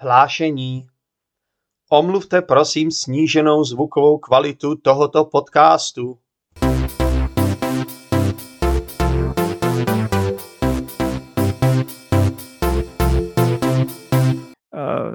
Hlášení. 0.00 0.86
Omluvte 1.90 2.42
prosím 2.42 2.90
sníženou 2.90 3.64
zvukovou 3.64 4.18
kvalitu 4.18 4.76
tohoto 4.76 5.24
podcastu. 5.24 6.10
Uh, 6.10 6.18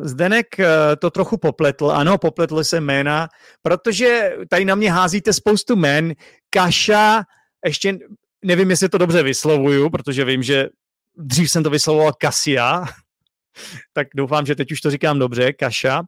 Zdenek 0.02 0.48
uh, 0.60 0.66
to 1.00 1.12
trochu 1.12 1.38
popletl, 1.38 1.92
ano, 1.92 2.18
popletl 2.18 2.64
se 2.64 2.82
jména, 2.82 3.30
protože 3.62 4.36
tady 4.50 4.66
na 4.66 4.76
mě 4.76 4.92
házíte 4.92 5.34
spoustu 5.34 5.76
jmén. 5.76 6.14
Kaša, 6.50 7.24
ještě 7.66 8.00
nevím, 8.46 8.70
jestli 8.70 8.90
to 8.90 8.98
dobře 8.98 9.24
vyslovuju, 9.24 9.90
protože 9.90 10.26
vím, 10.26 10.44
že 10.44 10.70
dřív 11.18 11.52
jsem 11.52 11.64
to 11.64 11.70
vyslovoval 11.70 12.14
Kasia, 12.14 12.86
tak 13.94 14.08
doufám, 14.16 14.46
že 14.46 14.56
teď 14.56 14.72
už 14.72 14.82
to 14.82 14.92
říkám 14.92 15.20
dobře, 15.20 15.54
Kaša. 15.54 16.04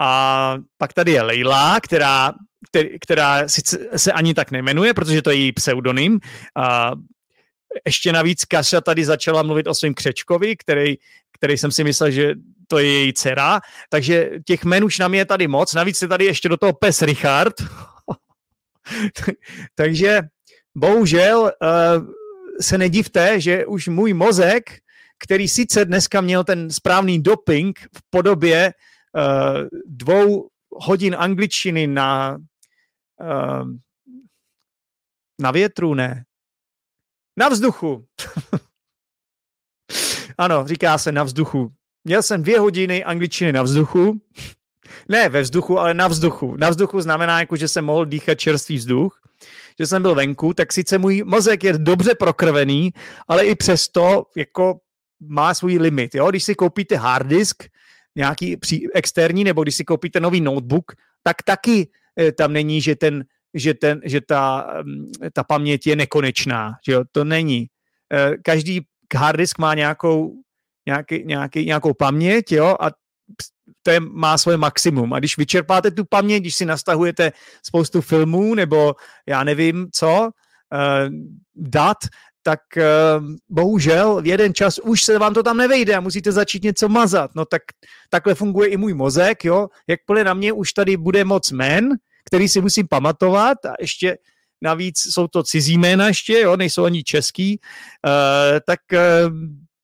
A 0.00 0.54
pak 0.78 0.92
tady 0.92 1.12
je 1.12 1.22
Leila, 1.22 1.80
která, 1.80 2.32
která 3.00 3.48
sice 3.48 3.78
se 3.96 4.12
ani 4.12 4.34
tak 4.34 4.50
nemenuje, 4.50 4.94
protože 4.94 5.22
to 5.22 5.30
je 5.30 5.36
její 5.36 5.52
pseudonym. 5.52 6.18
A 6.56 6.92
ještě 7.86 8.12
navíc 8.12 8.44
Kaša 8.44 8.80
tady 8.80 9.04
začala 9.04 9.42
mluvit 9.42 9.66
o 9.66 9.74
svém 9.74 9.94
křečkovi, 9.94 10.56
který, 10.56 10.94
který 11.32 11.58
jsem 11.58 11.72
si 11.72 11.84
myslel, 11.84 12.10
že 12.10 12.34
to 12.68 12.78
je 12.78 12.92
její 12.92 13.12
dcera, 13.12 13.60
takže 13.90 14.30
těch 14.44 14.64
men 14.64 14.84
už 14.84 14.98
na 14.98 15.08
mě 15.08 15.20
je 15.20 15.24
tady 15.24 15.48
moc, 15.48 15.74
navíc 15.74 16.02
je 16.02 16.08
tady 16.08 16.24
ještě 16.24 16.48
do 16.48 16.56
toho 16.56 16.72
pes 16.72 17.02
Richard. 17.02 17.54
takže 19.74 20.20
bohužel 20.74 21.40
uh, 21.40 22.06
se 22.60 22.78
nedivte, 22.78 23.40
že 23.40 23.66
už 23.66 23.88
můj 23.88 24.14
mozek, 24.14 24.78
který 25.18 25.48
sice 25.48 25.84
dneska 25.84 26.20
měl 26.20 26.44
ten 26.44 26.70
správný 26.70 27.22
doping 27.22 27.78
v 27.78 28.02
podobě 28.10 28.72
uh, 28.72 29.78
dvou 29.86 30.48
hodin 30.70 31.16
angličtiny 31.18 31.86
na, 31.86 32.38
uh, 33.20 33.68
na 35.40 35.50
větru, 35.50 35.94
ne, 35.94 36.24
na 37.36 37.48
vzduchu. 37.48 38.06
ano, 40.38 40.66
říká 40.66 40.98
se 40.98 41.12
na 41.12 41.22
vzduchu. 41.22 41.72
Měl 42.04 42.22
jsem 42.22 42.42
dvě 42.42 42.58
hodiny 42.58 43.04
angličtiny 43.04 43.52
na 43.52 43.62
vzduchu. 43.62 44.20
Ne 45.08 45.28
ve 45.28 45.42
vzduchu, 45.42 45.78
ale 45.78 45.94
na 45.94 46.08
vzduchu. 46.08 46.56
Na 46.56 46.70
vzduchu 46.70 47.00
znamená, 47.00 47.40
jako, 47.40 47.56
že 47.56 47.68
jsem 47.68 47.84
mohl 47.84 48.06
dýchat 48.06 48.34
čerstvý 48.34 48.76
vzduch, 48.76 49.20
že 49.78 49.86
jsem 49.86 50.02
byl 50.02 50.14
venku, 50.14 50.54
tak 50.54 50.72
sice 50.72 50.98
můj 50.98 51.22
mozek 51.26 51.64
je 51.64 51.78
dobře 51.78 52.14
prokrvený, 52.14 52.92
ale 53.28 53.46
i 53.46 53.54
přesto 53.54 54.24
jako 54.36 54.80
má 55.20 55.54
svůj 55.54 55.78
limit. 55.78 56.14
Jo? 56.14 56.30
Když 56.30 56.44
si 56.44 56.54
koupíte 56.54 56.96
hard 56.96 57.26
disk, 57.26 57.64
nějaký 58.16 58.56
externí, 58.94 59.44
nebo 59.44 59.62
když 59.62 59.74
si 59.74 59.84
koupíte 59.84 60.20
nový 60.20 60.40
notebook, 60.40 60.92
tak 61.22 61.42
taky 61.42 61.90
eh, 62.20 62.32
tam 62.32 62.52
není, 62.52 62.80
že, 62.80 62.96
ten, 62.96 63.24
že, 63.54 63.74
ten, 63.74 64.00
že 64.04 64.20
ta, 64.20 64.70
mm, 64.82 65.06
ta 65.32 65.44
paměť 65.44 65.86
je 65.86 65.96
nekonečná. 65.96 66.74
Že 66.86 66.92
jo? 66.92 67.04
To 67.12 67.24
není. 67.24 67.66
Eh, 68.12 68.36
každý 68.42 68.80
hard 69.16 69.38
disk 69.38 69.58
má 69.58 69.74
nějakou, 69.74 70.34
nějaký, 70.86 71.24
nějaký, 71.24 71.66
nějakou 71.66 71.94
paměť 71.94 72.52
jo? 72.52 72.76
a 72.80 72.90
to 73.82 73.90
je, 73.90 74.00
má 74.00 74.38
svoje 74.38 74.56
maximum. 74.56 75.12
A 75.12 75.18
když 75.18 75.38
vyčerpáte 75.38 75.90
tu 75.90 76.04
paměť, 76.04 76.42
když 76.42 76.54
si 76.54 76.64
nastahujete 76.64 77.32
spoustu 77.62 78.00
filmů 78.00 78.54
nebo 78.54 78.94
já 79.26 79.44
nevím 79.44 79.88
co, 79.92 80.30
uh, 80.72 81.08
dat, 81.54 81.96
tak 82.48 82.60
uh, 82.76 82.82
bohužel 83.48 84.22
v 84.22 84.26
jeden 84.26 84.54
čas 84.54 84.78
už 84.78 85.02
se 85.02 85.18
vám 85.18 85.34
to 85.34 85.42
tam 85.42 85.56
nevejde 85.56 85.94
a 85.94 86.00
musíte 86.00 86.32
začít 86.32 86.64
něco 86.64 86.88
mazat. 86.88 87.30
No 87.34 87.44
tak 87.44 87.62
takhle 88.10 88.34
funguje 88.34 88.68
i 88.68 88.76
můj 88.76 88.94
mozek, 88.94 89.44
jo. 89.44 89.68
Jakmile 89.86 90.24
na 90.24 90.34
mě 90.34 90.52
už 90.52 90.72
tady 90.72 90.96
bude 90.96 91.24
moc 91.24 91.52
men, 91.52 91.88
který 92.24 92.48
si 92.48 92.60
musím 92.60 92.88
pamatovat 92.88 93.64
a 93.64 93.74
ještě 93.80 94.18
navíc 94.62 94.98
jsou 94.98 95.28
to 95.28 95.42
cizí 95.42 95.78
jména 95.78 96.08
ještě, 96.08 96.40
jo, 96.40 96.56
nejsou 96.56 96.84
ani 96.84 97.04
český, 97.04 97.60
uh, 97.60 98.60
tak 98.66 98.80
uh, 98.92 99.32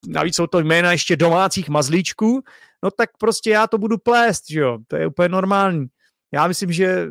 navíc 0.09 0.37
jsou 0.37 0.47
to 0.47 0.61
jména 0.61 0.93
ještě 0.93 1.17
domácích 1.17 1.69
mazlíčků, 1.69 2.41
no 2.83 2.91
tak 2.91 3.11
prostě 3.19 3.51
já 3.51 3.67
to 3.67 3.79
budu 3.79 3.99
plést, 3.99 4.51
jo, 4.51 4.79
to 4.89 4.97
je 4.97 5.07
úplně 5.07 5.29
normální. 5.29 5.87
Já 6.33 6.49
myslím, 6.49 6.73
že 6.73 7.09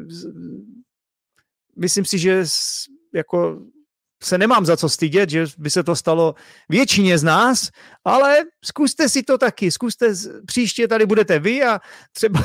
myslím 1.77 2.05
si, 2.05 2.17
že 2.19 2.45
jako 3.13 3.61
se 4.25 4.37
nemám 4.37 4.65
za 4.65 4.77
co 4.77 4.89
stydět, 4.89 5.29
že 5.29 5.45
by 5.57 5.69
se 5.69 5.83
to 5.83 5.95
stalo 5.95 6.35
většině 6.69 7.17
z 7.17 7.23
nás, 7.23 7.69
ale 8.05 8.37
zkuste 8.65 9.09
si 9.09 9.23
to 9.23 9.37
taky, 9.37 9.71
zkuste, 9.71 10.13
příště 10.45 10.87
tady 10.87 11.05
budete 11.05 11.39
vy 11.39 11.63
a 11.63 11.79
třeba, 12.13 12.39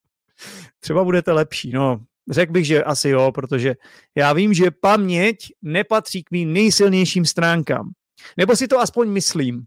třeba 0.80 1.04
budete 1.04 1.32
lepší, 1.32 1.70
no. 1.70 2.00
Řekl 2.30 2.52
bych, 2.52 2.66
že 2.66 2.84
asi 2.84 3.08
jo, 3.08 3.32
protože 3.32 3.74
já 4.16 4.32
vím, 4.32 4.54
že 4.54 4.70
paměť 4.70 5.36
nepatří 5.62 6.22
k 6.22 6.30
mým 6.30 6.52
nejsilnějším 6.52 7.24
stránkám. 7.24 7.90
Nebo 8.36 8.56
si 8.56 8.68
to 8.68 8.80
aspoň 8.80 9.08
myslím. 9.08 9.64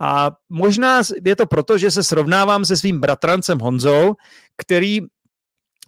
A 0.00 0.30
možná 0.48 1.02
je 1.24 1.36
to 1.36 1.46
proto, 1.46 1.78
že 1.78 1.90
se 1.90 2.04
srovnávám 2.04 2.64
se 2.64 2.76
svým 2.76 3.00
bratrancem 3.00 3.58
Honzou, 3.58 4.14
který, 4.56 5.00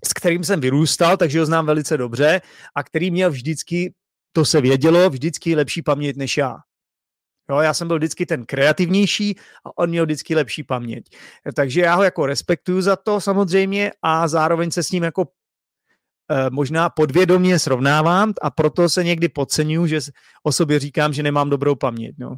s 0.05 0.13
kterým 0.13 0.45
jsem 0.45 0.61
vyrůstal, 0.61 1.17
takže 1.17 1.41
ho 1.41 1.47
znám 1.47 1.67
velice 1.67 1.97
dobře 1.97 2.41
a 2.75 2.83
který 2.83 3.11
měl 3.11 3.31
vždycky 3.31 3.95
to 4.37 4.45
se 4.45 4.61
vědělo, 4.61 5.11
vždycky 5.11 5.57
lepší 5.57 5.83
paměť 5.83 6.17
než 6.17 6.37
já. 6.37 6.57
Jo, 7.51 7.59
já 7.59 7.75
jsem 7.75 7.89
byl 7.89 7.97
vždycky 7.97 8.27
ten 8.27 8.47
kreativnější 8.47 9.37
a 9.65 9.79
on 9.79 9.91
měl 9.91 10.05
vždycky 10.05 10.35
lepší 10.35 10.63
paměť. 10.63 11.17
Takže 11.55 11.81
já 11.81 11.95
ho 11.95 12.03
jako 12.03 12.27
respektuju 12.27 12.81
za 12.81 12.97
to 12.97 13.21
samozřejmě 13.21 13.93
a 14.03 14.29
zároveň 14.29 14.71
se 14.71 14.83
s 14.83 14.91
ním 14.91 15.03
jako 15.03 15.29
e, 16.31 16.51
možná 16.51 16.91
podvědomě 16.91 17.59
srovnávám 17.59 18.33
a 18.43 18.51
proto 18.51 18.89
se 18.89 19.05
někdy 19.05 19.29
podceňuji, 19.29 19.87
že 19.87 20.01
o 20.43 20.53
sobě 20.53 20.79
říkám, 20.79 21.13
že 21.13 21.23
nemám 21.23 21.51
dobrou 21.51 21.75
paměť. 21.75 22.15
No. 22.19 22.37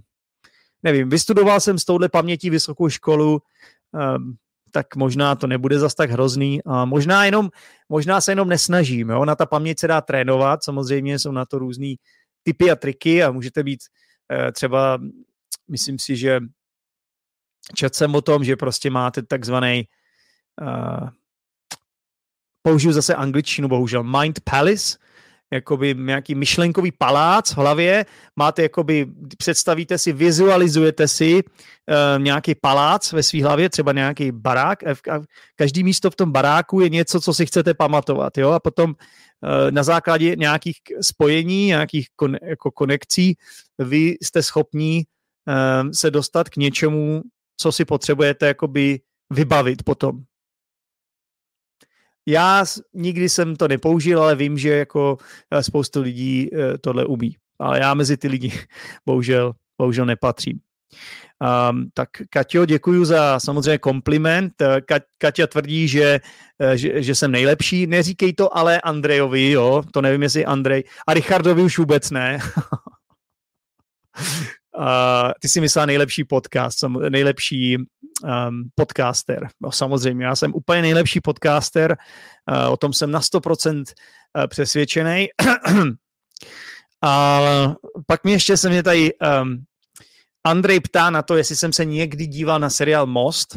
Nevím, 0.83 1.09
vystudoval 1.09 1.61
jsem 1.61 1.79
s 1.79 1.85
touhle 1.85 2.09
pamětí 2.09 2.51
vysokou 2.51 2.89
školu, 2.89 3.43
e, 3.95 4.19
tak 4.71 4.97
možná 4.97 5.35
to 5.35 5.47
nebude 5.47 5.79
zas 5.79 5.95
tak 5.95 6.11
hrozný. 6.11 6.65
A 6.65 6.85
možná, 6.85 7.25
jenom, 7.25 7.51
možná 7.89 8.21
se 8.21 8.33
jenom 8.33 8.49
nesnažím. 8.49 9.11
Jo? 9.11 9.25
Na 9.25 9.37
ta 9.37 9.47
paměť 9.47 9.79
se 9.79 9.87
dá 9.87 10.01
trénovat, 10.01 10.65
samozřejmě 10.65 11.19
jsou 11.19 11.33
na 11.33 11.47
to 11.47 11.59
různý 11.59 11.97
typy 12.43 12.71
a 12.71 12.77
triky 12.77 13.23
a 13.23 13.31
můžete 13.31 13.63
být 13.63 13.81
eh, 14.33 14.53
třeba, 14.53 14.99
myslím 15.69 15.99
si, 15.99 16.17
že 16.17 16.41
čet 17.75 17.95
jsem 17.95 18.15
o 18.15 18.21
tom, 18.21 18.45
že 18.45 18.57
prostě 18.57 18.91
máte 18.91 19.23
takzvaný 19.23 19.85
uh, 20.61 21.09
použiju 22.63 22.93
zase 22.93 23.15
angličtinu, 23.15 23.69
bohužel, 23.69 24.03
mind 24.03 24.41
palace, 24.41 24.99
jakoby 25.53 25.95
nějaký 25.99 26.35
myšlenkový 26.35 26.93
palác 26.93 27.51
v 27.51 27.57
hlavě, 27.57 28.07
máte 28.37 28.63
jakoby, 28.63 29.07
představíte 29.39 29.99
si, 29.99 30.13
vizualizujete 30.13 31.09
si 31.09 31.35
uh, 31.35 32.23
nějaký 32.23 32.55
palác 32.55 33.13
ve 33.13 33.23
své 33.23 33.43
hlavě, 33.43 33.69
třeba 33.69 33.93
nějaký 33.93 34.33
barák, 34.33 34.87
a 34.87 35.21
každý 35.57 35.85
místo 35.85 36.11
v 36.11 36.17
tom 36.17 36.33
baráku 36.33 36.81
je 36.81 36.89
něco, 36.89 37.21
co 37.21 37.35
si 37.35 37.47
chcete 37.47 37.75
pamatovat, 37.75 38.39
jo, 38.39 38.51
a 38.51 38.61
potom 38.61 38.91
uh, 38.91 39.71
na 39.71 39.83
základě 39.83 40.37
nějakých 40.37 40.77
spojení, 41.01 41.67
nějakých 41.67 42.07
kon, 42.17 42.37
jako 42.43 42.71
konekcí, 42.71 43.37
vy 43.79 44.17
jste 44.23 44.43
schopní 44.43 45.05
uh, 45.49 45.91
se 45.91 46.11
dostat 46.11 46.49
k 46.49 46.57
něčemu, 46.57 47.23
co 47.61 47.73
si 47.73 47.85
potřebujete 47.85 48.47
jakoby 48.47 49.01
vybavit 49.31 49.83
potom. 49.83 50.28
Já 52.29 52.65
nikdy 52.95 53.29
jsem 53.29 53.57
to 53.57 53.69
nepoužil, 53.69 54.23
ale 54.23 54.37
vím, 54.37 54.59
že 54.59 54.69
jako 54.69 55.17
eh, 55.51 55.63
spoustu 55.63 56.03
lidí 56.03 56.51
eh, 56.53 56.79
tohle 56.79 57.05
umí. 57.05 57.37
Ale 57.61 57.81
já 57.81 57.95
mezi 57.95 58.17
ty 58.17 58.29
lidi 58.29 58.53
bohužel, 59.07 59.53
bohužel 59.81 60.07
nepatřím. 60.07 60.61
Um, 61.71 61.91
tak 61.95 62.09
Katio, 62.31 62.65
děkuji 62.65 63.05
za 63.05 63.41
samozřejmě 63.41 63.79
kompliment. 63.79 64.53
Eh, 64.63 64.81
Ka- 64.81 65.01
Katia 65.19 65.47
tvrdí, 65.47 65.89
že, 65.89 66.21
že, 66.75 67.03
že 67.03 67.15
jsem 67.15 67.31
nejlepší. 67.31 67.87
Neříkej 67.87 68.33
to 68.33 68.57
ale 68.57 68.81
Andrejovi, 68.81 69.51
jo, 69.51 69.83
to 69.93 70.01
nevím, 70.03 70.23
jestli 70.23 70.45
Andrej. 70.45 70.85
A 71.07 71.15
Richardovi 71.15 71.63
už 71.63 71.79
vůbec 71.79 72.11
ne. 72.11 72.39
Uh, 74.79 75.33
ty 75.41 75.49
si 75.49 75.61
myslela 75.61 75.87
nejlepší 75.87 76.25
podcast, 76.25 76.79
nejlepší 77.09 77.77
um, 77.77 77.85
podcaster. 78.75 79.49
No 79.61 79.73
samozřejmě, 79.73 80.27
já 80.27 80.37
jsem 80.37 80.55
úplně 80.55 80.83
nejlepší 80.83 81.21
podcaster, 81.21 81.97
uh, 82.67 82.73
o 82.73 82.77
tom 82.77 82.93
jsem 82.93 83.11
na 83.11 83.21
100% 83.21 83.77
uh, 83.77 84.47
přesvědčený. 84.47 85.29
A 87.05 87.41
pak 88.07 88.25
mi 88.25 88.33
ještě 88.33 88.57
se 88.57 88.69
mě 88.69 88.83
tady 88.83 89.11
um, 89.15 89.65
Andrej 90.45 90.81
ptá 90.81 91.11
na 91.11 91.23
to, 91.23 91.37
jestli 91.37 91.57
jsem 91.57 91.73
se 91.73 91.85
někdy 91.85 92.27
díval 92.27 92.61
na 92.61 92.71
seriál 92.71 93.07
Most 93.07 93.57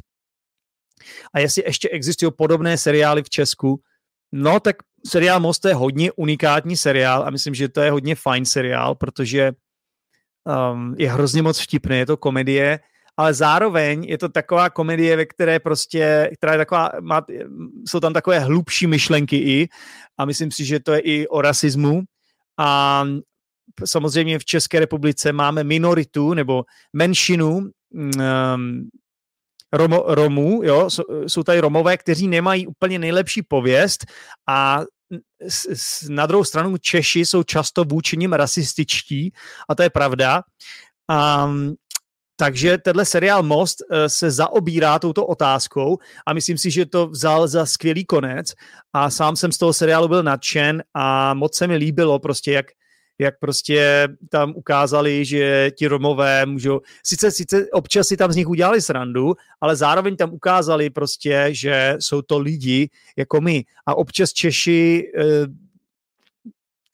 a 1.34 1.40
jestli 1.40 1.64
ještě 1.66 1.90
existují 1.90 2.32
podobné 2.38 2.78
seriály 2.78 3.24
v 3.24 3.30
Česku. 3.30 3.82
No, 4.32 4.60
tak 4.60 4.76
seriál 5.08 5.40
Most 5.40 5.66
je 5.66 5.74
hodně 5.74 6.12
unikátní 6.12 6.78
seriál 6.78 7.24
a 7.24 7.30
myslím, 7.30 7.56
že 7.56 7.70
to 7.70 7.82
je 7.82 7.92
hodně 7.92 8.16
fajn 8.16 8.46
seriál, 8.46 8.96
protože 8.96 9.52
um, 10.46 10.96
je 10.98 11.12
hrozně 11.12 11.42
moc 11.42 11.60
vtipný, 11.60 11.98
je 11.98 12.06
to 12.06 12.18
komedie 12.18 12.80
ale 13.18 13.34
zároveň 13.34 14.04
je 14.04 14.18
to 14.18 14.30
taková 14.30 14.70
komedie, 14.70 15.16
ve 15.16 15.26
které 15.26 15.60
prostě, 15.60 16.32
která 16.38 16.52
je 16.52 16.58
taková, 16.58 16.92
má, 17.00 17.22
jsou 17.88 18.00
tam 18.00 18.14
takové 18.14 18.40
hlubší 18.40 18.88
myšlenky 18.88 19.38
i 19.38 19.70
a 20.18 20.26
myslím 20.26 20.52
si, 20.52 20.66
že 20.66 20.80
to 20.80 20.94
je 20.94 21.00
i 21.00 21.28
o 21.28 21.42
rasismu. 21.42 22.02
A 22.60 23.04
samozřejmě 23.86 24.40
v 24.40 24.46
České 24.46 24.80
republice 24.80 25.34
máme 25.34 25.64
minoritu 25.64 26.34
nebo 26.34 26.64
menšinu 26.94 27.70
um, 27.94 28.90
Romů, 30.06 30.62
jo, 30.64 30.90
jsou 31.28 31.44
tady 31.44 31.60
Romové, 31.60 31.98
kteří 31.98 32.28
nemají 32.28 32.68
úplně 32.68 33.00
nejlepší 33.00 33.42
pověst 33.42 34.06
a 34.50 34.82
na 36.10 36.26
druhou 36.26 36.44
stranu 36.44 36.78
Češi 36.78 37.20
jsou 37.20 37.44
často 37.44 37.84
vůči 37.84 38.18
nim 38.18 38.34
rasističtí 38.34 39.34
a 39.70 39.76
to 39.76 39.84
je 39.84 39.90
pravda. 39.90 40.44
Um, 41.46 41.76
takže 42.36 42.78
tenhle 42.78 43.06
seriál 43.06 43.44
Most 43.44 43.78
uh, 43.82 43.98
se 44.08 44.32
zaobírá 44.32 45.00
touto 45.00 45.26
otázkou 45.26 45.98
a 46.26 46.34
myslím 46.34 46.58
si, 46.58 46.72
že 46.72 46.86
to 46.86 47.08
vzal 47.08 47.48
za 47.48 47.66
skvělý 47.66 48.06
konec 48.06 48.54
a 48.94 49.10
sám 49.10 49.36
jsem 49.36 49.52
z 49.52 49.58
toho 49.58 49.74
seriálu 49.74 50.08
byl 50.08 50.24
nadšen 50.24 50.84
a 50.94 51.34
moc 51.34 51.56
se 51.56 51.68
mi 51.68 51.76
líbilo 51.76 52.20
prostě, 52.20 52.52
jak 52.52 52.66
jak 53.22 53.40
prostě 53.40 54.08
tam 54.30 54.54
ukázali, 54.56 55.26
že 55.26 55.72
ti 55.78 55.88
Romové 55.88 56.46
můžou, 56.46 56.82
sice, 57.06 57.32
sice 57.32 57.68
občas 57.72 58.08
si 58.08 58.18
tam 58.18 58.32
z 58.32 58.36
nich 58.36 58.48
udělali 58.48 58.82
srandu, 58.82 59.34
ale 59.62 59.76
zároveň 59.76 60.16
tam 60.16 60.34
ukázali 60.34 60.90
prostě, 60.90 61.48
že 61.52 61.96
jsou 62.00 62.22
to 62.22 62.40
lidi 62.40 62.90
jako 63.18 63.42
my. 63.42 63.64
A 63.86 63.96
občas 63.96 64.34
Češi, 64.34 65.12
eh, 65.18 65.46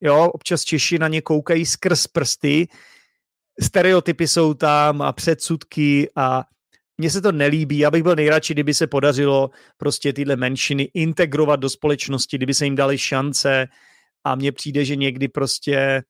jo, 0.01 0.29
občas 0.33 0.63
Češi 0.63 0.99
na 0.99 1.07
ně 1.07 1.21
koukají 1.21 1.65
skrz 1.65 2.07
prsty, 2.07 2.67
stereotypy 3.61 4.27
jsou 4.27 4.53
tam 4.53 5.01
a 5.01 5.11
předsudky 5.13 6.09
a 6.15 6.43
mně 6.97 7.09
se 7.09 7.21
to 7.21 7.31
nelíbí, 7.31 7.77
já 7.77 7.91
bych 7.91 8.03
byl 8.03 8.15
nejradši, 8.15 8.53
kdyby 8.53 8.73
se 8.73 8.87
podařilo 8.87 9.49
prostě 9.77 10.13
tyhle 10.13 10.35
menšiny 10.35 10.83
integrovat 10.93 11.59
do 11.59 11.69
společnosti, 11.69 12.37
kdyby 12.37 12.53
se 12.53 12.65
jim 12.65 12.75
dali 12.75 12.97
šance. 12.97 13.67
A 14.23 14.35
mně 14.35 14.51
přijde, 14.51 14.85
že 14.85 14.95
někdy 14.95 15.27
prostě 15.27 16.03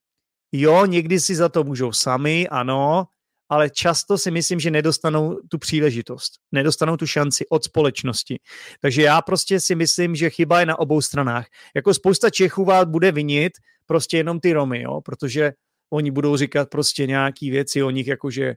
Jo, 0.52 0.86
někdy 0.86 1.20
si 1.20 1.34
za 1.34 1.48
to 1.48 1.64
můžou 1.64 1.92
sami, 1.92 2.48
ano, 2.48 3.06
ale 3.48 3.70
často 3.70 4.18
si 4.18 4.30
myslím, 4.30 4.60
že 4.60 4.70
nedostanou 4.70 5.40
tu 5.48 5.58
příležitost, 5.58 6.32
nedostanou 6.52 6.96
tu 6.96 7.06
šanci 7.06 7.48
od 7.48 7.64
společnosti. 7.64 8.40
Takže 8.80 9.02
já 9.02 9.22
prostě 9.22 9.60
si 9.60 9.74
myslím, 9.74 10.14
že 10.14 10.30
chyba 10.30 10.60
je 10.60 10.66
na 10.66 10.78
obou 10.78 11.00
stranách. 11.00 11.46
Jako 11.76 11.94
spousta 11.94 12.30
Čechů 12.30 12.64
vás 12.64 12.84
bude 12.84 13.12
vinit 13.12 13.52
prostě 13.86 14.16
jenom 14.16 14.40
ty 14.40 14.52
Romy, 14.52 14.82
jo, 14.82 15.00
protože 15.00 15.52
oni 15.92 16.10
budou 16.10 16.36
říkat 16.36 16.70
prostě 16.70 17.06
nějaký 17.06 17.50
věci 17.50 17.82
o 17.82 17.90
nich, 17.90 18.06
jakože 18.06 18.54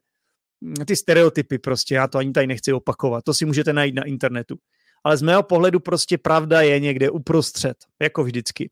hm, 0.65 0.85
ty 0.85 0.95
stereotypy 0.95 1.59
prostě, 1.59 1.95
já 1.95 2.07
to 2.07 2.17
ani 2.17 2.31
tady 2.31 2.47
nechci 2.47 2.73
opakovat, 2.73 3.23
to 3.23 3.33
si 3.33 3.45
můžete 3.45 3.73
najít 3.73 3.95
na 3.95 4.03
internetu. 4.03 4.55
Ale 5.03 5.17
z 5.17 5.21
mého 5.21 5.43
pohledu 5.43 5.79
prostě 5.79 6.17
pravda 6.17 6.61
je 6.61 6.79
někde 6.79 7.09
uprostřed, 7.09 7.77
jako 8.01 8.23
vždycky. 8.23 8.69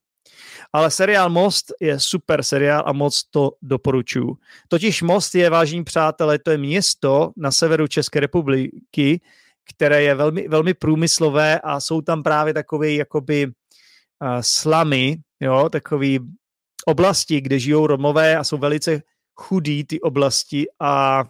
Ale 0.73 0.91
seriál 0.91 1.29
Most 1.29 1.73
je 1.81 1.99
super 1.99 2.43
seriál 2.43 2.83
a 2.85 2.93
moc 2.93 3.23
to 3.23 3.51
doporučuju. 3.61 4.37
Totiž 4.67 5.01
Most 5.01 5.35
je, 5.35 5.49
vážení 5.49 5.83
přátelé, 5.83 6.39
to 6.39 6.51
je 6.51 6.57
město 6.57 7.31
na 7.37 7.51
severu 7.51 7.87
České 7.87 8.19
republiky, 8.19 9.21
které 9.69 10.03
je 10.03 10.15
velmi, 10.15 10.47
velmi 10.47 10.73
průmyslové 10.73 11.59
a 11.59 11.79
jsou 11.79 12.01
tam 12.01 12.23
právě 12.23 12.53
takové 12.53 12.91
jakoby 12.91 13.45
uh, 13.45 13.51
slamy, 14.41 15.17
jo, 15.39 15.69
takové 15.69 16.07
oblasti, 16.85 17.41
kde 17.41 17.59
žijou 17.59 17.87
Romové 17.87 18.37
a 18.37 18.43
jsou 18.43 18.57
velice 18.57 19.01
chudí 19.35 19.83
ty 19.83 20.01
oblasti 20.01 20.65
a 20.79 21.23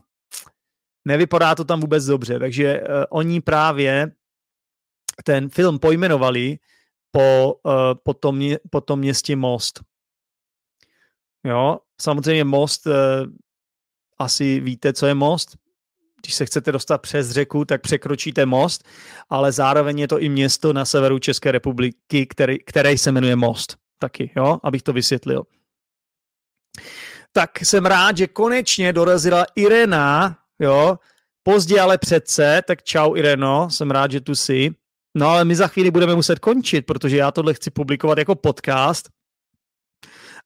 nevypadá 1.05 1.55
to 1.55 1.65
tam 1.65 1.81
vůbec 1.81 2.05
dobře. 2.05 2.39
Takže 2.39 2.81
uh, 2.81 2.87
oni 3.09 3.41
právě 3.41 4.11
ten 5.23 5.49
film 5.49 5.79
pojmenovali 5.79 6.57
po, 7.11 7.59
uh, 7.63 7.73
po, 8.03 8.13
tom, 8.13 8.41
po 8.69 8.81
tom 8.81 8.99
městě 8.99 9.35
Most. 9.35 9.79
Jo, 11.43 11.79
samozřejmě 12.01 12.43
Most, 12.43 12.87
uh, 12.87 12.93
asi 14.19 14.59
víte, 14.59 14.93
co 14.93 15.05
je 15.05 15.13
Most. 15.13 15.57
Když 16.21 16.35
se 16.35 16.45
chcete 16.45 16.71
dostat 16.71 16.97
přes 16.97 17.31
řeku, 17.31 17.65
tak 17.65 17.81
překročíte 17.81 18.45
most, 18.45 18.83
ale 19.29 19.51
zároveň 19.51 19.99
je 19.99 20.07
to 20.07 20.19
i 20.19 20.29
město 20.29 20.73
na 20.73 20.85
severu 20.85 21.19
České 21.19 21.51
republiky, 21.51 22.27
který, 22.27 22.59
které 22.59 22.97
se 22.97 23.11
jmenuje 23.11 23.35
Most. 23.35 23.77
Taky, 23.99 24.31
jo, 24.35 24.59
abych 24.63 24.83
to 24.83 24.93
vysvětlil. 24.93 25.43
Tak 27.31 27.59
jsem 27.59 27.85
rád, 27.85 28.17
že 28.17 28.27
konečně 28.27 28.93
dorazila 28.93 29.45
Irena, 29.55 30.37
jo, 30.59 30.99
pozdě, 31.43 31.79
ale 31.79 31.97
přece, 31.97 32.61
tak 32.67 32.83
čau 32.83 33.15
Ireno, 33.15 33.69
jsem 33.69 33.91
rád, 33.91 34.11
že 34.11 34.21
tu 34.21 34.35
jsi. 34.35 34.75
No 35.17 35.27
ale 35.27 35.45
my 35.45 35.55
za 35.55 35.67
chvíli 35.67 35.91
budeme 35.91 36.15
muset 36.15 36.39
končit, 36.39 36.81
protože 36.81 37.17
já 37.17 37.31
tohle 37.31 37.53
chci 37.53 37.71
publikovat 37.71 38.17
jako 38.17 38.35
podcast. 38.35 39.09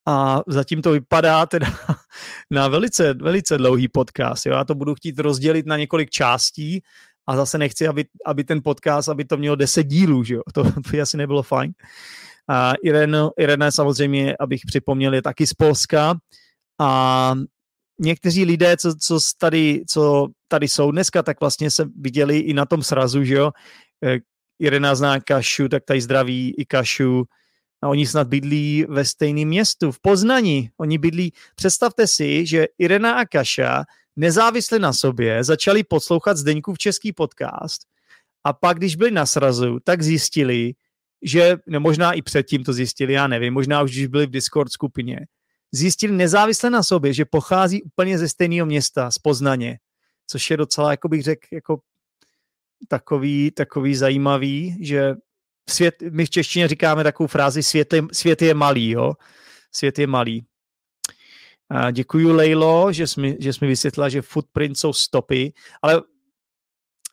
A 0.08 0.42
zatím 0.48 0.82
to 0.82 0.92
vypadá 0.92 1.46
teda 1.46 1.68
na 2.52 2.68
velice, 2.68 3.14
velice 3.14 3.58
dlouhý 3.58 3.88
podcast. 3.88 4.46
Jo? 4.46 4.54
Já 4.54 4.64
to 4.64 4.76
budu 4.76 4.96
chtít 4.96 5.20
rozdělit 5.20 5.66
na 5.66 5.78
několik 5.78 6.10
částí 6.10 6.84
a 7.28 7.36
zase 7.36 7.58
nechci, 7.58 7.88
aby, 7.88 8.06
aby 8.26 8.44
ten 8.44 8.62
podcast, 8.64 9.10
aby 9.10 9.26
to 9.26 9.38
mělo 9.38 9.56
10 9.56 9.84
dílů, 9.84 10.24
že 10.24 10.34
jo? 10.34 10.42
To, 10.54 10.64
by 10.92 11.02
asi 11.02 11.18
nebylo 11.18 11.44
fajn. 11.44 11.74
A 12.50 12.74
Irene, 12.84 13.20
Irene 13.38 13.72
samozřejmě, 13.72 14.36
abych 14.40 14.62
připomněl, 14.66 15.14
je 15.14 15.22
taky 15.22 15.48
z 15.48 15.54
Polska 15.54 16.16
a 16.80 17.34
někteří 18.00 18.46
lidé, 18.46 18.78
co, 18.78 18.96
co, 18.96 19.20
tady, 19.38 19.84
co 19.90 20.28
tady 20.48 20.68
jsou 20.68 20.92
dneska, 20.92 21.24
tak 21.24 21.40
vlastně 21.40 21.72
se 21.72 21.86
viděli 22.00 22.38
i 22.38 22.54
na 22.54 22.66
tom 22.66 22.84
srazu, 22.84 23.24
že 23.24 23.36
jo, 23.36 23.52
eh, 24.64 24.68
Irena 24.68 24.96
zná 24.96 25.20
Kašu, 25.20 25.70
tak 25.70 25.84
tady 25.86 26.02
zdraví 26.02 26.56
i 26.58 26.66
Kašu. 26.66 27.24
A 27.84 27.88
oni 27.88 28.08
snad 28.08 28.28
bydlí 28.28 28.86
ve 28.90 29.06
stejném 29.06 29.48
městu, 29.48 29.92
v 29.92 30.00
Poznani. 30.02 30.72
Oni 30.78 30.98
bydlí, 30.98 31.34
představte 31.56 32.08
si, 32.08 32.46
že 32.46 32.68
Irena 32.78 33.14
a 33.14 33.26
Kaša 33.26 33.84
nezávisle 34.16 34.80
na 34.80 34.94
sobě 34.94 35.44
začali 35.44 35.84
poslouchat 35.84 36.38
Zdeňku 36.38 36.74
v 36.74 36.78
český 36.78 37.14
podcast 37.14 37.82
a 38.44 38.54
pak, 38.54 38.78
když 38.78 38.96
byli 38.96 39.12
na 39.12 39.26
srazu, 39.26 39.80
tak 39.84 40.02
zjistili, 40.02 40.74
že, 41.22 41.58
no 41.68 41.80
možná 41.80 42.14
i 42.14 42.22
předtím 42.22 42.64
to 42.64 42.74
zjistili, 42.74 43.14
já 43.14 43.28
nevím, 43.28 43.54
možná 43.54 43.82
už 43.82 43.92
když 43.92 44.08
byli 44.08 44.26
v 44.26 44.30
Discord 44.30 44.72
skupině, 44.72 45.20
zjistili 45.72 46.14
nezávisle 46.14 46.70
na 46.70 46.84
sobě, 46.84 47.14
že 47.14 47.26
pochází 47.26 47.84
úplně 47.84 48.18
ze 48.18 48.30
stejného 48.30 48.66
města, 48.66 49.12
z 49.12 49.18
Poznaně, 49.18 49.80
což 50.28 50.52
je 50.52 50.58
docela, 50.58 50.92
jako 50.92 51.08
bych 51.10 51.24
řekl, 51.24 51.48
jako 51.52 51.80
takový, 52.88 53.52
takový 53.52 53.96
zajímavý, 53.96 54.78
že 54.82 55.16
svět, 55.70 55.96
my 56.10 56.26
v 56.26 56.30
češtině 56.30 56.68
říkáme 56.68 57.04
takovou 57.04 57.28
frázi 57.28 57.64
svět 57.64 57.94
je, 57.94 58.04
svět 58.12 58.42
je 58.42 58.54
malý, 58.54 58.90
jo? 58.90 59.14
Svět 59.72 60.00
je 60.00 60.08
malý. 60.08 60.46
A 61.70 61.92
děkuji 61.92 62.32
Lejlo, 62.32 62.94
že 62.94 63.08
jsi, 63.08 63.38
že 63.40 63.54
jsi 63.54 63.60
mi 63.62 63.68
vysvětlila, 63.68 64.10
že 64.10 64.22
footprint 64.22 64.78
jsou 64.78 64.94
stopy, 64.94 65.54
ale 65.82 66.02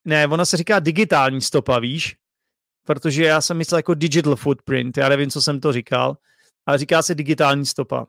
ne, 0.05 0.27
ona 0.27 0.45
se 0.45 0.57
říká 0.57 0.79
digitální 0.79 1.41
stopa, 1.41 1.79
víš? 1.79 2.17
Protože 2.87 3.25
já 3.25 3.41
jsem 3.41 3.57
myslel 3.57 3.79
jako 3.79 3.95
digital 3.95 4.37
footprint, 4.37 4.97
já 4.97 5.09
nevím, 5.09 5.31
co 5.31 5.43
jsem 5.43 5.61
to 5.61 5.73
říkal, 5.73 6.17
ale 6.67 6.79
říká 6.79 7.03
se 7.03 7.15
digitální 7.15 7.67
stopa. 7.67 8.07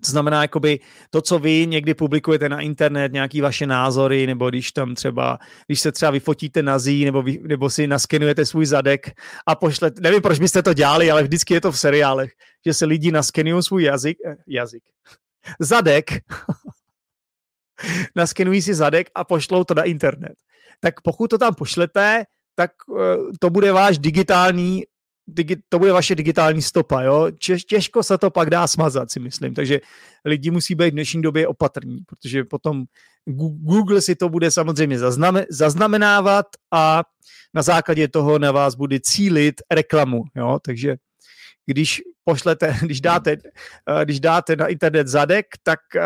To 0.00 0.10
znamená, 0.10 0.42
jakoby 0.42 0.80
to, 1.10 1.22
co 1.22 1.38
vy 1.38 1.66
někdy 1.66 1.94
publikujete 1.94 2.48
na 2.48 2.60
internet, 2.60 3.12
nějaký 3.12 3.40
vaše 3.40 3.66
názory, 3.66 4.26
nebo 4.26 4.50
když 4.50 4.72
tam 4.72 4.94
třeba, 4.94 5.38
když 5.66 5.80
se 5.80 5.92
třeba 5.92 6.10
vyfotíte 6.10 6.62
na 6.62 6.78
zí, 6.78 7.04
nebo, 7.04 7.22
vy, 7.22 7.40
nebo 7.42 7.70
si 7.70 7.86
naskenujete 7.86 8.46
svůj 8.46 8.66
zadek 8.66 9.10
a 9.46 9.54
pošlete, 9.54 10.00
nevím, 10.00 10.22
proč 10.22 10.38
byste 10.38 10.62
to 10.62 10.74
dělali, 10.74 11.10
ale 11.10 11.22
vždycky 11.22 11.54
je 11.54 11.60
to 11.60 11.72
v 11.72 11.78
seriálech, 11.78 12.32
že 12.66 12.74
se 12.74 12.86
lidi 12.86 13.12
naskenují 13.12 13.62
svůj 13.62 13.82
jazyk, 13.82 14.18
eh, 14.26 14.36
jazyk, 14.46 14.82
zadek, 15.60 16.10
naskenují 18.16 18.62
si 18.62 18.74
zadek 18.74 19.10
a 19.14 19.24
pošlou 19.24 19.64
to 19.64 19.74
na 19.74 19.82
internet. 19.82 20.34
Tak 20.80 21.00
pokud 21.00 21.28
to 21.30 21.38
tam 21.38 21.54
pošlete, 21.54 22.24
tak 22.54 22.70
uh, 22.88 22.98
to 23.40 23.50
bude 23.50 23.72
váš 23.72 23.98
digitální 23.98 24.82
digi, 25.26 25.56
to 25.68 25.78
bude 25.78 25.92
vaše 25.92 26.14
digitální 26.14 26.62
stopa, 26.62 27.02
jo? 27.02 27.30
Těžko 27.68 28.02
se 28.02 28.18
to 28.18 28.30
pak 28.30 28.50
dá 28.50 28.66
smazat, 28.66 29.10
si 29.10 29.20
myslím. 29.20 29.54
Takže 29.54 29.80
lidi 30.24 30.50
musí 30.50 30.74
být 30.74 30.90
v 30.90 30.90
dnešní 30.90 31.22
době 31.22 31.48
opatrní, 31.48 31.98
protože 32.06 32.44
potom 32.44 32.84
Google 33.62 34.00
si 34.00 34.16
to 34.16 34.28
bude 34.28 34.50
samozřejmě 34.50 34.98
zaznamenávat 35.50 36.46
a 36.72 37.02
na 37.54 37.62
základě 37.62 38.08
toho 38.08 38.38
na 38.38 38.52
vás 38.52 38.74
bude 38.74 39.00
cílit 39.00 39.54
reklamu, 39.70 40.24
jo? 40.36 40.58
Takže 40.64 40.96
když 41.66 42.02
pošlete, 42.24 42.76
když 42.82 43.00
dáte, 43.00 43.32
eh, 43.32 44.04
když 44.04 44.20
dáte 44.20 44.56
na 44.56 44.66
internet 44.66 45.08
zadek, 45.08 45.46
tak 45.62 45.80
eh, 45.96 46.02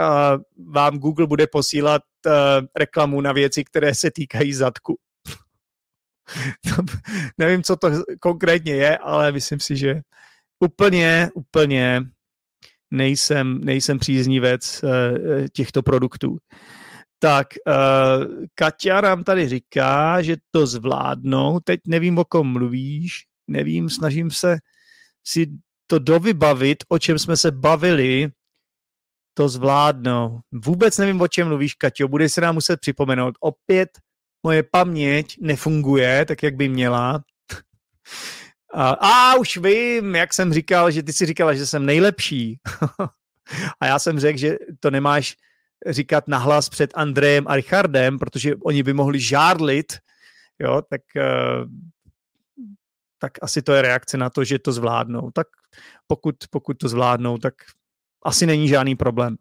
vám 0.72 0.98
Google 0.98 1.26
bude 1.26 1.46
posílat 1.46 2.02
eh, 2.26 2.30
reklamu 2.76 3.20
na 3.20 3.32
věci, 3.32 3.64
které 3.64 3.94
se 3.94 4.10
týkají 4.10 4.52
zadku. 4.52 4.98
nevím, 7.38 7.62
co 7.62 7.76
to 7.76 7.90
konkrétně 8.20 8.72
je, 8.72 8.98
ale 8.98 9.32
myslím 9.32 9.60
si, 9.60 9.76
že 9.76 10.00
úplně, 10.60 11.30
úplně 11.34 12.02
nejsem, 12.90 13.64
nejsem 13.64 13.98
příznivec 13.98 14.82
uh, 14.82 14.90
těchto 15.52 15.82
produktů. 15.82 16.36
Tak, 17.18 17.46
uh, 17.66 18.24
Katia 18.54 19.00
nám 19.00 19.24
tady 19.24 19.48
říká, 19.48 20.22
že 20.22 20.36
to 20.50 20.66
zvládnou. 20.66 21.60
Teď 21.64 21.80
nevím, 21.86 22.18
o 22.18 22.24
kom 22.24 22.52
mluvíš. 22.52 23.24
Nevím, 23.50 23.90
snažím 23.90 24.30
se 24.30 24.58
si 25.26 25.46
to 25.86 25.98
dovybavit, 25.98 26.84
o 26.88 26.98
čem 26.98 27.18
jsme 27.18 27.36
se 27.36 27.50
bavili. 27.50 28.28
To 29.34 29.48
zvládnou. 29.48 30.40
Vůbec 30.52 30.98
nevím, 30.98 31.20
o 31.20 31.28
čem 31.28 31.48
mluvíš, 31.48 31.74
Katio. 31.74 32.08
Bude 32.08 32.28
se 32.28 32.40
nám 32.40 32.54
muset 32.54 32.80
připomenout. 32.80 33.34
Opět 33.40 33.88
moje 34.42 34.62
paměť 34.62 35.36
nefunguje 35.40 36.24
tak, 36.24 36.42
jak 36.42 36.56
by 36.56 36.68
měla. 36.68 37.22
A, 38.74 38.90
a 38.90 39.34
už 39.34 39.56
vím, 39.56 40.14
jak 40.14 40.34
jsem 40.34 40.52
říkal, 40.52 40.90
že 40.90 41.02
ty 41.02 41.12
si 41.12 41.26
říkala, 41.26 41.54
že 41.54 41.66
jsem 41.66 41.86
nejlepší. 41.86 42.60
a 43.80 43.86
já 43.86 43.98
jsem 43.98 44.20
řekl, 44.20 44.38
že 44.38 44.56
to 44.80 44.90
nemáš 44.90 45.36
říkat 45.86 46.28
nahlas 46.28 46.68
před 46.68 46.90
Andrejem 46.94 47.44
a 47.48 47.56
Richardem, 47.56 48.18
protože 48.18 48.56
oni 48.56 48.82
by 48.82 48.92
mohli 48.92 49.20
žárlit, 49.20 49.98
jo, 50.58 50.82
tak, 50.90 51.00
eh, 51.16 51.64
tak 53.18 53.32
asi 53.42 53.62
to 53.62 53.72
je 53.72 53.82
reakce 53.82 54.18
na 54.18 54.30
to, 54.30 54.44
že 54.44 54.58
to 54.58 54.72
zvládnou. 54.72 55.30
Tak 55.30 55.46
pokud, 56.06 56.36
pokud 56.50 56.78
to 56.78 56.88
zvládnou, 56.88 57.38
tak 57.38 57.54
asi 58.24 58.46
není 58.46 58.68
žádný 58.68 58.96
problém. 58.96 59.36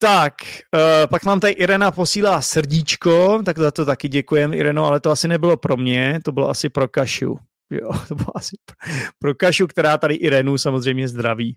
Tak, 0.00 0.34
uh, 0.74 1.06
pak 1.10 1.24
nám 1.24 1.40
tady 1.40 1.52
Irena 1.52 1.90
posílá 1.90 2.42
srdíčko, 2.42 3.42
tak 3.44 3.58
za 3.58 3.70
to 3.70 3.84
taky 3.84 4.08
děkujem, 4.08 4.54
Ireno, 4.54 4.84
ale 4.84 5.00
to 5.00 5.10
asi 5.10 5.28
nebylo 5.28 5.56
pro 5.56 5.76
mě, 5.76 6.20
to 6.24 6.32
bylo 6.32 6.48
asi 6.50 6.68
pro 6.68 6.88
Kašu. 6.88 7.38
Jo, 7.70 7.90
to 8.08 8.14
bylo 8.14 8.36
asi 8.36 8.56
pro, 8.64 8.76
pro 9.18 9.34
Kašu, 9.34 9.66
která 9.66 9.98
tady 9.98 10.14
Irenu 10.14 10.58
samozřejmě 10.58 11.08
zdraví. 11.08 11.56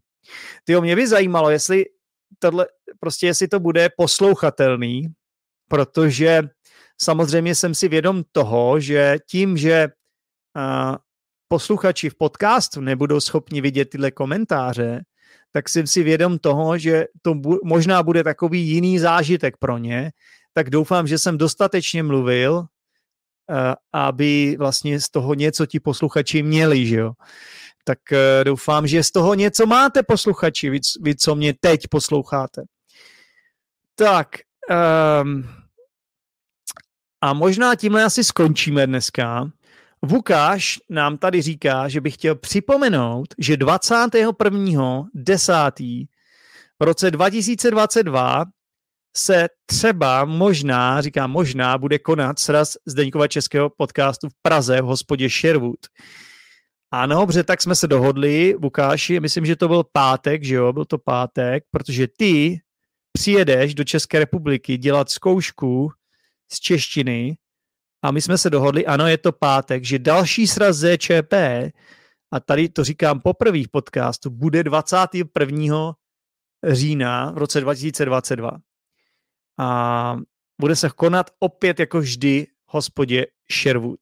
Tyjo, 0.64 0.82
mě 0.82 0.96
by 0.96 1.08
zajímalo, 1.08 1.50
jestli 1.50 1.86
tohle, 2.40 2.68
prostě 3.00 3.28
jestli 3.28 3.48
to 3.48 3.60
bude 3.60 3.90
poslouchatelný, 3.98 5.08
protože 5.70 6.42
samozřejmě 7.02 7.56
jsem 7.56 7.76
si 7.76 7.88
vědom 7.88 8.24
toho, 8.32 8.80
že 8.80 9.18
tím, 9.30 9.58
že 9.58 9.88
uh, 10.58 10.96
posluchači 11.48 12.10
v 12.10 12.18
podcastu 12.18 12.82
nebudou 12.82 13.20
schopni 13.20 13.62
vidět 13.62 13.90
tyhle 13.90 14.12
komentáře, 14.12 15.02
tak 15.52 15.70
jsem 15.70 15.88
si 15.88 16.04
vědom 16.04 16.40
toho, 16.40 16.78
že 16.78 17.06
to 17.22 17.34
bu- 17.34 17.60
možná 17.64 18.04
bude 18.04 18.24
takový 18.24 18.68
jiný 18.68 19.00
zážitek 19.00 19.58
pro 19.58 19.78
ně, 19.78 20.12
tak 20.54 20.70
doufám, 20.70 21.08
že 21.08 21.18
jsem 21.18 21.38
dostatečně 21.38 22.04
mluvil, 22.04 22.54
uh, 22.54 22.66
aby 23.94 24.56
vlastně 24.60 25.00
z 25.00 25.10
toho 25.10 25.34
něco 25.34 25.66
ti 25.66 25.80
posluchači 25.80 26.44
měli, 26.44 26.86
že 26.86 26.96
jo 26.96 27.12
tak 27.84 28.00
uh, 28.12 28.18
doufám, 28.44 28.88
že 28.88 29.04
z 29.04 29.12
toho 29.12 29.34
něco 29.34 29.66
máte, 29.66 30.04
posluchači, 30.04 30.70
vy, 30.70 30.80
vy 31.02 31.16
co 31.16 31.36
mě 31.36 31.54
teď 31.60 31.88
posloucháte. 31.88 32.62
Tak, 33.96 34.28
um, 35.24 35.50
a 37.22 37.34
možná 37.34 37.76
tímhle 37.76 38.04
asi 38.04 38.24
skončíme 38.24 38.88
dneska. 38.88 39.52
Vukáš 40.06 40.80
nám 40.90 41.18
tady 41.18 41.42
říká, 41.42 41.88
že 41.88 42.02
bych 42.02 42.14
chtěl 42.14 42.36
připomenout, 42.36 43.28
že 43.38 43.58
21.10. 43.58 46.08
v 46.80 46.84
roce 46.84 47.12
2022 47.12 48.46
se 49.18 49.48
třeba 49.66 50.26
možná, 50.26 51.02
říkám 51.02 51.32
možná, 51.32 51.78
bude 51.78 52.00
konat 52.00 52.40
sraz 52.40 52.78
Zdeňkova 52.86 53.28
českého 53.28 53.70
podcastu 53.70 54.30
v 54.30 54.34
Praze 54.42 54.82
v 54.82 54.86
hospodě 54.86 55.30
Sherwood. 55.30 55.80
Ano, 56.92 57.20
dobře, 57.20 57.44
tak 57.44 57.62
jsme 57.62 57.76
se 57.76 57.88
dohodli, 57.88 58.56
Lukáši, 58.62 59.20
myslím, 59.20 59.46
že 59.46 59.56
to 59.56 59.68
byl 59.68 59.84
pátek, 59.92 60.44
že 60.44 60.56
jo, 60.56 60.74
byl 60.74 60.86
to 60.86 60.98
pátek, 60.98 61.64
protože 61.72 62.08
ty 62.18 62.60
přijedeš 63.14 63.76
do 63.76 63.84
České 63.84 64.20
republiky 64.20 64.78
dělat 64.78 65.10
zkoušku 65.10 65.92
z 66.52 66.60
češtiny 66.60 67.38
a 68.02 68.12
my 68.12 68.22
jsme 68.22 68.38
se 68.38 68.50
dohodli, 68.50 68.86
ano, 68.86 69.08
je 69.08 69.18
to 69.18 69.32
pátek, 69.32 69.84
že 69.84 70.00
další 70.00 70.48
sraz 70.48 70.78
ZČP, 70.78 71.34
a 72.34 72.40
tady 72.40 72.70
to 72.70 72.84
říkám 72.84 73.20
poprvé 73.20 73.64
v 73.64 73.72
podcastu, 73.72 74.30
bude 74.30 74.64
21. 74.64 75.94
října 76.64 77.32
v 77.32 77.38
roce 77.38 77.62
2022. 77.62 78.52
A 79.60 80.18
bude 80.62 80.76
se 80.76 80.90
konat 80.90 81.32
opět 81.40 81.80
jako 81.80 82.00
vždy 82.00 82.48
v 82.70 82.74
hospodě 82.74 83.26
Sherwood. 83.52 84.00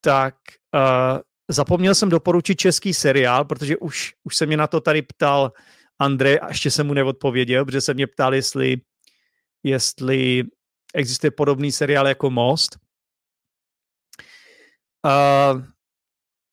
Tak 0.00 0.34
uh, 0.74 1.20
Zapomněl 1.50 1.94
jsem 1.94 2.08
doporučit 2.08 2.54
český 2.54 2.94
seriál, 2.94 3.44
protože 3.44 3.76
už, 3.76 4.14
už 4.24 4.36
se 4.36 4.46
mě 4.46 4.56
na 4.56 4.66
to 4.66 4.80
tady 4.80 5.02
ptal 5.02 5.52
Andrej 5.98 6.38
a 6.42 6.48
ještě 6.48 6.70
jsem 6.70 6.86
mu 6.86 6.94
neodpověděl, 6.94 7.64
protože 7.64 7.80
se 7.80 7.94
mě 7.94 8.06
ptal, 8.06 8.34
jestli, 8.34 8.76
jestli 9.62 10.44
existuje 10.94 11.30
podobný 11.30 11.72
seriál 11.72 12.08
jako 12.08 12.30
Most. 12.30 12.78
Uh, 15.06 15.62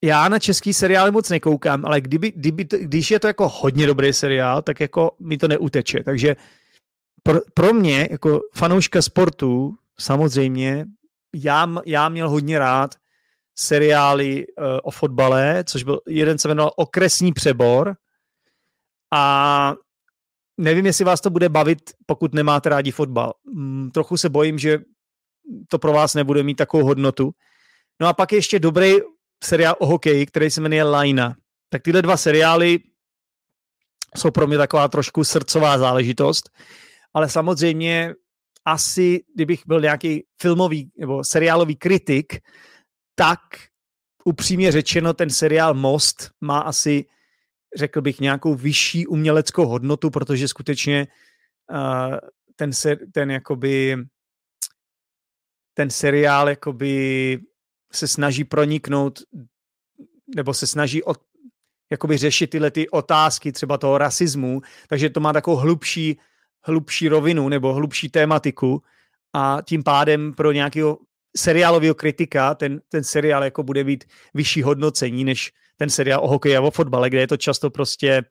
já 0.03 0.29
na 0.29 0.39
český 0.39 0.73
seriály 0.73 1.11
moc 1.11 1.29
nekoukám, 1.29 1.85
ale 1.85 2.01
kdyby, 2.01 2.31
kdyby, 2.31 2.63
když 2.63 3.11
je 3.11 3.19
to 3.19 3.27
jako 3.27 3.49
hodně 3.49 3.87
dobrý 3.87 4.13
seriál, 4.13 4.61
tak 4.61 4.79
jako 4.79 5.11
mi 5.19 5.37
to 5.37 5.47
neuteče. 5.47 6.03
Takže 6.03 6.35
pro, 7.23 7.39
pro 7.53 7.73
mě, 7.73 8.07
jako 8.11 8.41
fanouška 8.55 9.01
sportu, 9.01 9.75
samozřejmě, 9.99 10.85
já, 11.35 11.67
já 11.85 12.09
měl 12.09 12.29
hodně 12.29 12.59
rád 12.59 12.95
seriály 13.55 14.47
uh, 14.47 14.63
o 14.83 14.91
fotbale, 14.91 15.63
což 15.63 15.83
byl, 15.83 15.99
jeden 16.07 16.37
se 16.37 16.47
jmenoval 16.47 16.71
Okresní 16.75 17.33
přebor 17.33 17.95
a 19.13 19.73
nevím, 20.57 20.85
jestli 20.85 21.05
vás 21.05 21.21
to 21.21 21.29
bude 21.29 21.49
bavit, 21.49 21.91
pokud 22.05 22.33
nemáte 22.33 22.69
rádi 22.69 22.91
fotbal. 22.91 23.33
Mm, 23.53 23.91
trochu 23.91 24.17
se 24.17 24.29
bojím, 24.29 24.59
že 24.59 24.79
to 25.67 25.79
pro 25.79 25.93
vás 25.93 26.13
nebude 26.13 26.43
mít 26.43 26.55
takovou 26.55 26.83
hodnotu. 26.83 27.31
No 28.01 28.07
a 28.07 28.13
pak 28.13 28.31
ještě 28.31 28.59
dobrý 28.59 28.93
seriál 29.43 29.75
o 29.79 29.85
hokeji, 29.85 30.25
který 30.25 30.49
se 30.49 30.61
jmenuje 30.61 30.83
Lajna. 30.83 31.35
Tak 31.69 31.81
tyhle 31.81 32.01
dva 32.01 32.17
seriály 32.17 32.79
jsou 34.17 34.31
pro 34.31 34.47
mě 34.47 34.57
taková 34.57 34.87
trošku 34.87 35.23
srdcová 35.23 35.77
záležitost, 35.77 36.49
ale 37.13 37.29
samozřejmě 37.29 38.13
asi, 38.65 39.23
kdybych 39.35 39.61
byl 39.67 39.81
nějaký 39.81 40.25
filmový 40.41 40.91
nebo 40.97 41.23
seriálový 41.23 41.75
kritik, 41.75 42.33
tak 43.15 43.39
upřímně 44.25 44.71
řečeno 44.71 45.13
ten 45.13 45.29
seriál 45.29 45.73
Most 45.73 46.31
má 46.41 46.59
asi, 46.59 47.05
řekl 47.75 48.01
bych, 48.01 48.19
nějakou 48.19 48.55
vyšší 48.55 49.07
uměleckou 49.07 49.65
hodnotu, 49.65 50.09
protože 50.09 50.47
skutečně 50.47 51.07
uh, 51.71 52.17
ten, 52.55 52.73
ser, 52.73 52.97
ten 53.11 53.31
jakoby 53.31 53.97
ten 55.77 55.89
seriál 55.89 56.49
jakoby 56.49 57.39
se 57.93 58.07
snaží 58.07 58.43
proniknout 58.43 59.19
nebo 60.35 60.53
se 60.53 60.67
snaží 60.67 61.03
od, 61.03 61.17
jakoby 61.91 62.17
řešit 62.17 62.47
tyhle 62.47 62.71
ty 62.71 62.89
otázky 62.89 63.51
třeba 63.51 63.77
toho 63.77 63.97
rasismu, 63.97 64.61
takže 64.89 65.09
to 65.09 65.19
má 65.19 65.33
takovou 65.33 65.57
hlubší, 65.57 66.19
hlubší 66.63 67.07
rovinu 67.07 67.49
nebo 67.49 67.73
hlubší 67.73 68.09
tématiku. 68.09 68.83
A 69.33 69.57
tím 69.65 69.83
pádem 69.83 70.33
pro 70.33 70.51
nějakého 70.51 70.97
seriálového 71.37 71.95
kritika 71.95 72.55
ten, 72.55 72.81
ten 72.89 73.03
seriál 73.03 73.43
jako 73.43 73.63
bude 73.63 73.83
mít 73.83 74.03
vyšší 74.33 74.63
hodnocení 74.63 75.23
než 75.23 75.53
ten 75.77 75.89
seriál 75.89 76.23
o 76.23 76.27
hokeji 76.27 76.57
a 76.57 76.61
o 76.61 76.71
fotbale, 76.71 77.09
kde 77.09 77.19
je 77.19 77.27
to 77.27 77.37
často 77.37 77.69
prostě 77.69 78.23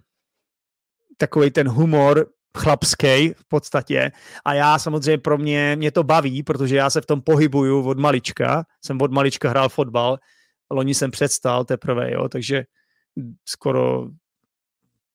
takový 1.16 1.50
ten 1.50 1.68
humor 1.68 2.26
chlapský 2.58 3.28
v 3.36 3.44
podstatě. 3.48 4.12
A 4.44 4.54
já 4.54 4.78
samozřejmě 4.78 5.18
pro 5.18 5.38
mě, 5.38 5.76
mě 5.76 5.90
to 5.90 6.02
baví, 6.02 6.42
protože 6.42 6.76
já 6.76 6.90
se 6.90 7.00
v 7.00 7.06
tom 7.06 7.22
pohybuju 7.22 7.88
od 7.88 7.98
malička. 7.98 8.64
Jsem 8.84 9.00
od 9.02 9.12
malička 9.12 9.50
hrál 9.50 9.68
fotbal, 9.68 10.18
loni 10.70 10.94
jsem 10.94 11.10
předstal 11.10 11.64
teprve, 11.64 12.12
jo, 12.12 12.28
takže 12.28 12.64
skoro 13.44 14.08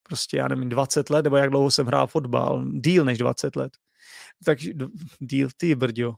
prostě, 0.03 0.37
já 0.37 0.47
nevím, 0.47 0.69
20 0.69 1.09
let, 1.09 1.23
nebo 1.23 1.37
jak 1.37 1.49
dlouho 1.49 1.71
jsem 1.71 1.87
hrál 1.87 2.07
fotbal, 2.07 2.65
díl 2.71 3.05
než 3.05 3.17
20 3.17 3.55
let. 3.55 3.73
Takže 4.45 4.71
díl, 5.19 5.49
ty 5.57 5.75
brďo, 5.75 6.13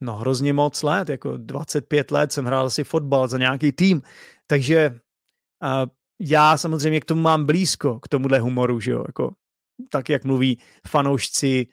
no 0.00 0.16
hrozně 0.16 0.52
moc 0.52 0.82
let, 0.82 1.08
jako 1.08 1.36
25 1.36 2.10
let 2.10 2.32
jsem 2.32 2.44
hrál 2.44 2.70
si 2.70 2.84
fotbal 2.84 3.28
za 3.28 3.38
nějaký 3.38 3.72
tým, 3.72 4.02
takže 4.46 4.90
uh, 5.62 5.90
já 6.20 6.56
samozřejmě 6.56 7.00
k 7.00 7.04
tomu 7.04 7.22
mám 7.22 7.46
blízko, 7.46 8.00
k 8.00 8.08
tomuhle 8.08 8.38
humoru, 8.38 8.80
že 8.80 8.90
jo, 8.90 9.04
jako 9.06 9.34
tak, 9.90 10.08
jak 10.08 10.24
mluví 10.24 10.58
fanoušci 10.88 11.66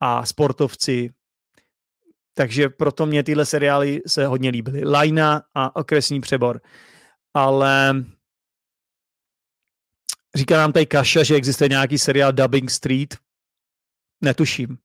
a 0.00 0.26
sportovci, 0.26 1.10
takže 2.34 2.68
proto 2.68 3.06
mě 3.06 3.22
tyhle 3.22 3.46
seriály 3.46 4.00
se 4.06 4.26
hodně 4.26 4.50
líbily. 4.50 4.84
Lajna 4.84 5.42
a 5.54 5.76
okresní 5.76 6.20
přebor. 6.20 6.60
Ale 7.34 7.94
říká 10.34 10.56
nám 10.56 10.72
tady 10.72 10.86
Kaša, 10.86 11.22
že 11.22 11.34
existuje 11.34 11.68
nějaký 11.68 11.98
seriál 11.98 12.32
Dubbing 12.32 12.70
Street. 12.70 13.16
Netuším 14.20 14.78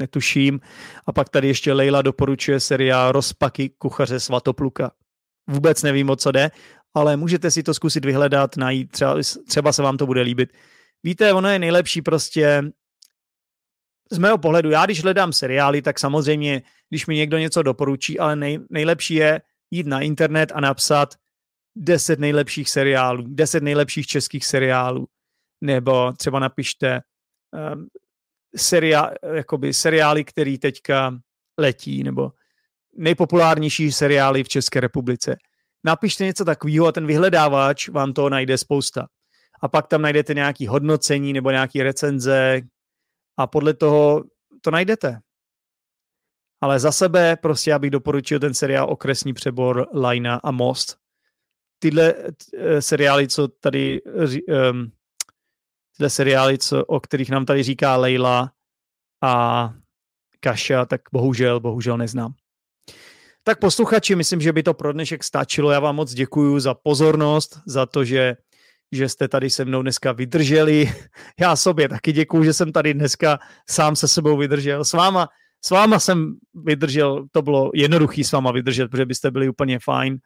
netuším. 0.00 0.60
A 1.06 1.12
pak 1.12 1.28
tady 1.28 1.48
ještě 1.48 1.72
Leila 1.72 2.02
doporučuje 2.02 2.60
seriál 2.60 3.12
Rozpaky 3.12 3.68
kuchaře 3.68 4.20
Svatopluka. 4.20 4.92
Vůbec 5.46 5.82
nevím, 5.82 6.10
o 6.10 6.16
co 6.16 6.32
jde, 6.32 6.50
ale 6.94 7.16
můžete 7.16 7.50
si 7.50 7.62
to 7.62 7.74
zkusit 7.74 8.04
vyhledat, 8.04 8.56
najít, 8.56 8.92
třeba, 8.92 9.16
třeba 9.48 9.72
se 9.72 9.82
vám 9.82 9.96
to 9.96 10.06
bude 10.06 10.20
líbit. 10.20 10.52
Víte, 11.02 11.32
ono 11.32 11.48
je 11.48 11.58
nejlepší 11.58 12.02
prostě 12.02 12.62
z 14.10 14.18
mého 14.18 14.38
pohledu, 14.38 14.70
já 14.70 14.84
když 14.84 15.02
hledám 15.02 15.32
seriály, 15.32 15.82
tak 15.82 15.98
samozřejmě, 15.98 16.62
když 16.88 17.06
mi 17.06 17.16
někdo 17.16 17.38
něco 17.38 17.62
doporučí, 17.62 18.18
ale 18.18 18.36
nej, 18.36 18.58
nejlepší 18.70 19.14
je 19.14 19.40
jít 19.70 19.86
na 19.86 20.00
internet 20.00 20.52
a 20.54 20.60
napsat 20.60 21.14
10 21.76 22.18
nejlepších 22.18 22.70
seriálů, 22.70 23.24
10 23.28 23.62
nejlepších 23.62 24.06
českých 24.06 24.46
seriálů, 24.46 25.08
nebo 25.60 26.12
třeba 26.12 26.38
napište 26.38 27.00
um, 27.74 27.88
seria, 28.56 29.10
jakoby 29.34 29.74
seriály, 29.74 30.24
který 30.24 30.58
teďka 30.58 31.18
letí, 31.58 32.04
nebo 32.04 32.32
nejpopulárnější 32.96 33.92
seriály 33.92 34.44
v 34.44 34.48
České 34.48 34.80
republice. 34.80 35.36
Napište 35.84 36.24
něco 36.24 36.44
takového 36.44 36.86
a 36.86 36.92
ten 36.92 37.06
vyhledávač 37.06 37.88
vám 37.88 38.12
to 38.12 38.28
najde 38.28 38.58
spousta. 38.58 39.06
A 39.62 39.68
pak 39.68 39.86
tam 39.86 40.02
najdete 40.02 40.34
nějaké 40.34 40.68
hodnocení 40.68 41.32
nebo 41.32 41.50
nějaké 41.50 41.82
recenze 41.82 42.60
a 43.36 43.46
podle 43.46 43.74
toho 43.74 44.24
to 44.60 44.70
najdete. 44.70 45.20
Ale 46.60 46.80
za 46.80 46.92
sebe 46.92 47.36
prostě 47.36 47.70
já 47.70 47.78
bych 47.78 47.90
doporučil 47.90 48.40
ten 48.40 48.54
seriál 48.54 48.90
Okresní 48.90 49.34
přebor, 49.34 49.88
Lajna 49.94 50.40
a 50.44 50.50
Most. 50.50 50.96
Tyhle 51.78 52.14
eh, 52.54 52.82
seriály, 52.82 53.28
co 53.28 53.48
tady 53.48 54.02
um, 54.02 54.92
tyhle 55.96 56.10
seriály, 56.10 56.58
co, 56.58 56.84
o 56.84 57.00
kterých 57.00 57.30
nám 57.30 57.44
tady 57.44 57.62
říká 57.62 57.96
Leila 57.96 58.52
a 59.22 59.74
Kaša, 60.40 60.84
tak 60.84 61.00
bohužel, 61.12 61.60
bohužel 61.60 61.98
neznám. 61.98 62.34
Tak 63.44 63.58
posluchači, 63.58 64.14
myslím, 64.14 64.40
že 64.40 64.52
by 64.52 64.62
to 64.62 64.74
pro 64.74 64.92
dnešek 64.92 65.24
stačilo. 65.24 65.70
Já 65.70 65.80
vám 65.80 65.96
moc 65.96 66.14
děkuji 66.14 66.60
za 66.60 66.74
pozornost, 66.74 67.58
za 67.66 67.86
to, 67.86 68.04
že, 68.04 68.36
že 68.92 69.08
jste 69.08 69.28
tady 69.28 69.50
se 69.50 69.64
mnou 69.64 69.82
dneska 69.82 70.12
vydrželi. 70.12 70.92
Já 71.40 71.56
sobě 71.56 71.88
taky 71.88 72.12
děkuji, 72.12 72.44
že 72.44 72.52
jsem 72.52 72.72
tady 72.72 72.94
dneska 72.94 73.38
sám 73.70 73.96
se 73.96 74.08
sebou 74.08 74.36
vydržel. 74.36 74.84
S 74.84 74.92
váma, 74.92 75.28
s 75.64 75.70
váma 75.70 75.98
jsem 75.98 76.36
vydržel, 76.54 77.26
to 77.32 77.42
bylo 77.42 77.70
jednoduchý 77.74 78.24
s 78.24 78.32
váma 78.32 78.52
vydržet, 78.52 78.88
protože 78.88 79.06
byste 79.06 79.30
byli 79.30 79.48
úplně 79.48 79.78
fajn. 79.78 80.18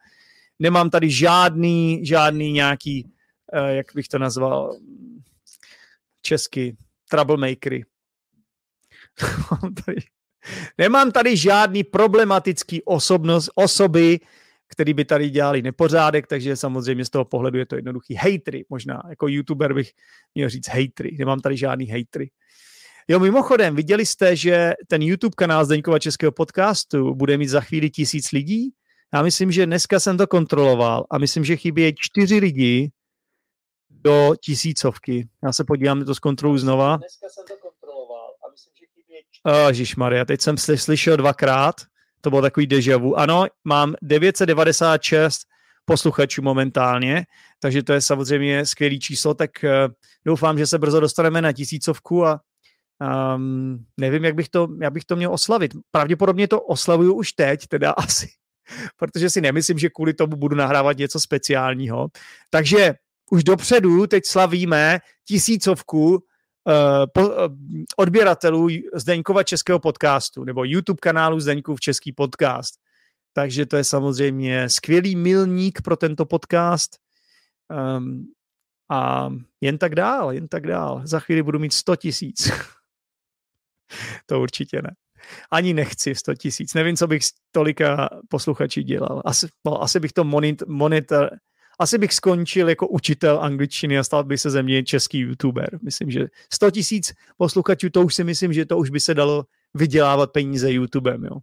Nemám 0.59 0.89
tady 0.89 1.09
žádný, 1.09 2.05
žádný 2.05 2.51
nějaký, 2.51 3.11
eh, 3.53 3.75
jak 3.75 3.85
bych 3.95 4.07
to 4.07 4.19
nazval, 4.19 4.77
česky, 6.29 6.77
troublemakery. 7.09 7.83
Nemám 10.77 11.11
tady 11.11 11.37
žádný 11.37 11.83
problematický 11.83 12.83
osobnost, 12.83 13.49
osoby, 13.55 14.19
který 14.67 14.93
by 14.93 15.05
tady 15.05 15.29
dělali 15.29 15.61
nepořádek, 15.61 16.27
takže 16.27 16.55
samozřejmě 16.55 17.05
z 17.05 17.09
toho 17.09 17.25
pohledu 17.25 17.57
je 17.57 17.65
to 17.65 17.75
jednoduchý. 17.75 18.15
Hejtry, 18.15 18.65
možná, 18.69 19.01
jako 19.09 19.27
youtuber 19.27 19.73
bych 19.73 19.91
měl 20.35 20.49
říct 20.49 20.69
hejtry, 20.69 21.15
nemám 21.19 21.39
tady 21.39 21.57
žádný 21.57 21.85
hejtry. 21.85 22.29
Jo, 23.07 23.19
mimochodem, 23.19 23.75
viděli 23.75 24.05
jste, 24.05 24.35
že 24.35 24.73
ten 24.87 25.01
YouTube 25.01 25.33
kanál 25.37 25.65
Zdeňkova 25.65 25.99
českého 25.99 26.31
podcastu 26.31 27.15
bude 27.15 27.37
mít 27.37 27.49
za 27.49 27.61
chvíli 27.61 27.89
tisíc 27.89 28.31
lidí? 28.31 28.69
Já 29.13 29.21
myslím, 29.21 29.51
že 29.51 29.65
dneska 29.65 29.99
jsem 29.99 30.17
to 30.17 30.27
kontroloval 30.27 31.05
a 31.09 31.17
myslím, 31.17 31.43
že 31.43 31.57
chybí 31.57 31.95
čtyři 31.97 32.37
lidi 32.37 32.91
do 34.01 34.35
tisícovky. 34.41 35.27
Já 35.43 35.53
se 35.53 35.63
podívám, 35.63 36.05
to 36.05 36.15
zkontroluji 36.15 36.59
znova. 36.59 36.97
Dneska 36.97 37.27
jsem 37.29 37.43
to 37.47 37.53
kontroloval 37.57 38.27
a 38.47 38.51
myslím, 38.51 38.73
že 38.75 38.85
Ježíš 39.67 39.95
Maria, 39.95 40.25
teď 40.25 40.41
jsem 40.41 40.57
slyšel 40.57 41.17
dvakrát, 41.17 41.75
to 42.21 42.29
bylo 42.29 42.41
takový 42.41 42.67
deja 42.67 42.97
vu. 42.97 43.19
Ano, 43.19 43.45
mám 43.63 43.95
996 44.01 45.41
posluchačů 45.85 46.41
momentálně, 46.41 47.25
takže 47.59 47.83
to 47.83 47.93
je 47.93 48.01
samozřejmě 48.01 48.65
skvělý 48.65 48.99
číslo, 48.99 49.33
tak 49.33 49.51
uh, 49.63 49.93
doufám, 50.25 50.57
že 50.57 50.67
se 50.67 50.77
brzo 50.77 50.99
dostaneme 50.99 51.41
na 51.41 51.51
tisícovku 51.51 52.25
a 52.25 52.41
um, 53.35 53.85
nevím, 53.97 54.25
jak 54.25 54.35
bych, 54.35 54.49
to, 54.49 54.67
jak 54.81 54.93
bych 54.93 55.05
to 55.05 55.15
měl 55.15 55.33
oslavit. 55.33 55.71
Pravděpodobně 55.91 56.47
to 56.47 56.61
oslavuju 56.61 57.13
už 57.13 57.33
teď, 57.33 57.67
teda 57.67 57.91
asi, 57.91 58.27
protože 58.97 59.29
si 59.29 59.41
nemyslím, 59.41 59.79
že 59.79 59.89
kvůli 59.89 60.13
tomu 60.13 60.35
budu 60.35 60.55
nahrávat 60.55 60.97
něco 60.97 61.19
speciálního. 61.19 62.07
Takže 62.49 62.93
už 63.31 63.43
dopředu 63.43 64.07
teď 64.07 64.25
slavíme 64.25 64.99
tisícovku 65.27 66.23
Eh, 66.69 67.21
uh, 67.21 67.55
odběratelů 67.97 68.67
Zdeňkova 68.93 69.43
českého 69.43 69.79
podcastu 69.79 70.43
nebo 70.43 70.63
YouTube 70.63 70.99
kanálu 71.01 71.39
Zdeňkův 71.39 71.79
český 71.79 72.11
podcast. 72.11 72.73
Takže 73.33 73.65
to 73.65 73.77
je 73.77 73.83
samozřejmě 73.83 74.69
skvělý 74.69 75.15
milník 75.15 75.81
pro 75.81 75.97
tento 75.97 76.25
podcast. 76.25 76.97
Um, 77.97 78.25
a 78.91 79.29
jen 79.61 79.77
tak 79.77 79.95
dál, 79.95 80.31
jen 80.31 80.47
tak 80.47 80.67
dál. 80.67 81.01
Za 81.03 81.19
chvíli 81.19 81.43
budu 81.43 81.59
mít 81.59 81.73
100 81.73 81.95
tisíc. 81.95 82.51
to 84.25 84.41
určitě 84.41 84.81
ne. 84.81 84.95
Ani 85.51 85.73
nechci 85.73 86.15
100 86.15 86.35
tisíc. 86.35 86.73
Nevím, 86.73 86.97
co 86.97 87.07
bych 87.07 87.25
s 87.25 87.31
tolika 87.51 88.09
posluchači 88.29 88.83
dělal. 88.83 89.21
Asi, 89.25 89.47
no, 89.65 89.83
asi 89.83 89.99
bych 89.99 90.13
to 90.13 90.23
monit, 90.23 90.63
monitor, 90.67 91.29
asi 91.79 91.97
bych 91.97 92.13
skončil 92.13 92.69
jako 92.69 92.87
učitel 92.87 93.39
angličtiny 93.41 93.97
a 93.97 94.03
stal 94.03 94.23
by 94.23 94.37
se 94.37 94.49
ze 94.49 94.63
mě 94.63 94.83
český 94.83 95.19
youtuber. 95.19 95.79
Myslím, 95.81 96.11
že 96.11 96.27
100 96.53 96.71
tisíc 96.71 97.13
posluchačů, 97.37 97.89
to 97.89 98.01
už 98.01 98.15
si 98.15 98.23
myslím, 98.23 98.53
že 98.53 98.65
to 98.65 98.77
už 98.77 98.89
by 98.89 98.99
se 98.99 99.13
dalo 99.13 99.45
vydělávat 99.73 100.31
peníze 100.31 100.71
YouTubem, 100.71 101.23
jo. 101.23 101.37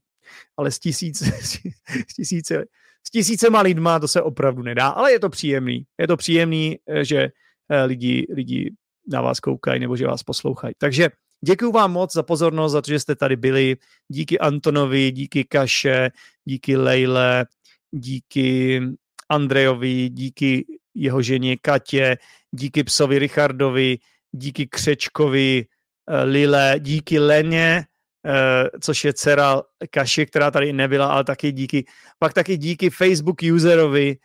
Ale 0.56 0.70
s, 0.70 0.78
tisíc, 0.78 1.22
s, 1.22 2.14
tisíce, 2.16 2.64
s 3.06 3.10
tisícema 3.10 3.60
lidma 3.60 4.00
to 4.00 4.08
se 4.08 4.22
opravdu 4.22 4.62
nedá, 4.62 4.88
ale 4.88 5.12
je 5.12 5.20
to 5.20 5.28
příjemný. 5.28 5.86
Je 5.98 6.06
to 6.06 6.16
příjemný, 6.16 6.78
eh, 6.86 7.04
že 7.04 7.28
eh, 7.68 7.84
lidi, 7.84 8.26
lidi 8.34 8.74
na 9.08 9.20
vás 9.20 9.40
koukají 9.40 9.80
nebo 9.80 9.96
že 9.96 10.06
vás 10.06 10.22
poslouchají. 10.22 10.74
Takže 10.78 11.08
děkuji 11.44 11.72
vám 11.72 11.92
moc 11.92 12.12
za 12.12 12.22
pozornost, 12.22 12.72
za 12.72 12.82
to, 12.82 12.90
že 12.90 13.00
jste 13.00 13.14
tady 13.14 13.36
byli. 13.36 13.76
Díky 14.08 14.38
Antonovi, 14.38 15.10
díky 15.10 15.44
Kaše, 15.44 16.10
díky 16.44 16.76
Lejle, 16.76 17.46
díky 17.90 18.80
Andrejovi, 19.28 20.08
díky 20.08 20.64
jeho 20.94 21.22
ženě 21.22 21.56
Katě, 21.56 22.18
díky 22.50 22.84
psovi 22.84 23.18
Richardovi, 23.18 23.98
díky 24.32 24.66
Křečkovi, 24.66 25.64
eh, 26.08 26.22
Lile, 26.22 26.74
díky 26.78 27.18
Leně, 27.18 27.84
eh, 28.26 28.68
což 28.80 29.04
je 29.04 29.12
dcera 29.12 29.62
Kaši, 29.90 30.26
která 30.26 30.50
tady 30.50 30.72
nebyla, 30.72 31.06
ale 31.06 31.24
taky 31.24 31.52
díky, 31.52 31.84
pak 32.18 32.32
taky 32.32 32.56
díky 32.56 32.90
Facebook 32.90 33.36
userovi 33.54 34.16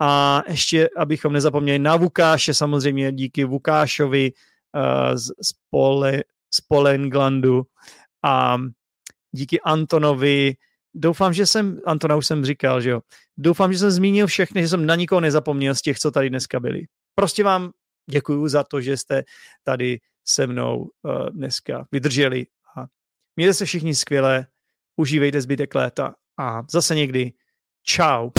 a 0.00 0.42
ještě, 0.48 0.88
abychom 0.96 1.32
nezapomněli 1.32 1.78
na 1.78 1.96
Vukáše, 1.96 2.54
samozřejmě 2.54 3.12
díky 3.12 3.44
Vukášovi 3.44 4.32
uh, 4.32 5.16
z, 5.16 5.26
z, 5.26 5.52
Pole, 5.70 6.22
z 6.54 6.60
Polenglandu 6.60 7.62
a 8.24 8.58
díky 9.32 9.60
Antonovi, 9.60 10.54
doufám, 10.94 11.32
že 11.32 11.46
jsem, 11.46 11.80
Antona 11.86 12.16
už 12.16 12.26
jsem 12.26 12.44
říkal, 12.44 12.80
že 12.80 12.90
jo, 12.90 13.00
doufám, 13.38 13.72
že 13.72 13.78
jsem 13.78 13.90
zmínil 13.90 14.26
všechny, 14.26 14.62
že 14.62 14.68
jsem 14.68 14.86
na 14.86 14.94
nikoho 14.94 15.20
nezapomněl 15.20 15.74
z 15.74 15.82
těch, 15.82 15.98
co 15.98 16.10
tady 16.10 16.30
dneska 16.30 16.60
byli. 16.60 16.82
Prostě 17.14 17.44
vám 17.44 17.70
děkuju 18.10 18.48
za 18.48 18.64
to, 18.64 18.80
že 18.80 18.96
jste 18.96 19.22
tady 19.64 19.98
se 20.24 20.46
mnou 20.46 20.78
uh, 20.78 21.30
dneska 21.30 21.86
vydrželi 21.92 22.46
a 22.76 22.84
mějte 23.36 23.54
se 23.54 23.64
všichni 23.64 23.94
skvěle, 23.94 24.46
užívejte 24.96 25.40
zbytek 25.40 25.74
léta 25.74 26.14
a 26.38 26.62
zase 26.70 26.94
někdy 26.94 27.32
čau. 27.82 28.30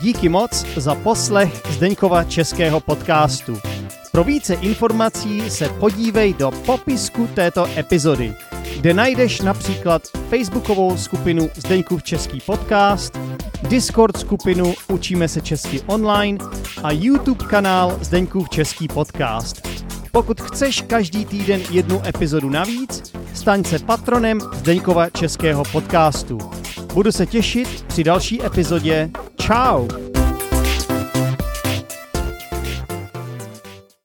Díky 0.00 0.28
moc 0.28 0.66
za 0.76 0.94
poslech 0.94 1.66
Zdeňkova 1.70 2.24
českého 2.24 2.80
podcastu. 2.80 3.58
Pro 4.12 4.24
více 4.24 4.54
informací 4.54 5.50
se 5.50 5.68
podívej 5.68 6.34
do 6.34 6.50
popisku 6.50 7.26
této 7.26 7.66
epizody 7.76 8.34
kde 8.76 8.94
najdeš 8.94 9.40
například 9.40 10.02
facebookovou 10.28 10.96
skupinu 10.96 11.50
Zdeňkův 11.56 12.02
český 12.02 12.40
podcast, 12.40 13.18
Discord 13.62 14.16
skupinu 14.16 14.74
Učíme 14.88 15.28
se 15.28 15.40
česky 15.40 15.80
online 15.86 16.38
a 16.82 16.92
YouTube 16.92 17.44
kanál 17.44 17.98
Zdeňkův 18.00 18.48
český 18.48 18.88
podcast. 18.88 19.68
Pokud 20.12 20.40
chceš 20.40 20.80
každý 20.80 21.24
týden 21.24 21.60
jednu 21.70 22.06
epizodu 22.06 22.50
navíc, 22.50 23.12
staň 23.34 23.64
se 23.64 23.78
patronem 23.78 24.40
Zdeňkova 24.40 25.10
českého 25.10 25.64
podcastu. 25.72 26.38
Budu 26.94 27.12
se 27.12 27.26
těšit 27.26 27.84
při 27.86 28.04
další 28.04 28.44
epizodě. 28.44 29.10
Ciao! 29.40 30.07